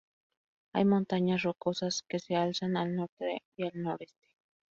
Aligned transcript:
Hay 0.73 0.83
montañas 0.83 1.43
rocosas 1.43 2.01
que 2.09 2.17
se 2.17 2.35
alzan 2.35 2.75
al 2.75 2.95
norte 2.95 3.43
y 3.55 3.65
al 3.65 3.71
noreste. 3.83 4.29